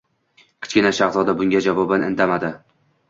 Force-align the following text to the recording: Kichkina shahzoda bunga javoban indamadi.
Kichkina 0.65 0.91
shahzoda 0.99 1.37
bunga 1.41 1.61
javoban 1.67 2.09
indamadi. 2.11 2.51